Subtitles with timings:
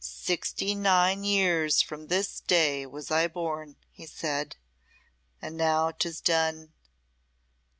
[0.00, 4.56] "Sixty nine years from this day was I born," he said,
[5.40, 6.72] "and now 'tis done."